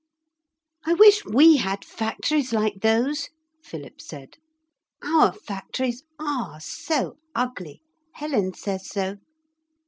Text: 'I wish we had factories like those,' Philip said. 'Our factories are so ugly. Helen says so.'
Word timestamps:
'I 0.83 0.95
wish 0.95 1.25
we 1.25 1.57
had 1.57 1.85
factories 1.85 2.51
like 2.53 2.81
those,' 2.81 3.29
Philip 3.63 4.01
said. 4.01 4.37
'Our 5.03 5.31
factories 5.31 6.01
are 6.17 6.59
so 6.59 7.17
ugly. 7.35 7.83
Helen 8.13 8.55
says 8.55 8.89
so.' 8.89 9.17